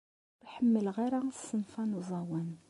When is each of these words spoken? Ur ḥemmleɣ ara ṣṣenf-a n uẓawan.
Ur 0.43 0.47
ḥemmleɣ 0.55 0.95
ara 1.05 1.19
ṣṣenf-a 1.39 1.83
n 1.89 1.97
uẓawan. 1.99 2.49